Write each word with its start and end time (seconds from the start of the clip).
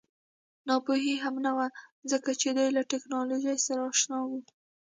ناپوهي 0.67 1.15
هم 1.23 1.35
نه 1.45 1.51
وه 1.57 1.67
ځکه 2.11 2.29
چې 2.41 2.47
دوی 2.57 2.69
له 2.77 2.81
ټکنالوژۍ 2.91 3.57
سره 3.67 3.81
اشنا 3.91 4.19
وو 4.27 4.39